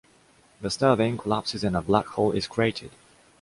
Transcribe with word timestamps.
The 0.61 0.71
star 0.71 0.95
then 0.95 1.15
collapses 1.19 1.63
and 1.63 1.75
a 1.75 1.81
black 1.83 2.07
hole 2.07 2.31
is 2.31 2.47
created. 2.47 2.89